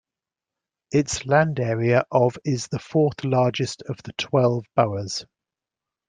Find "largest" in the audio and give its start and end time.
3.23-3.83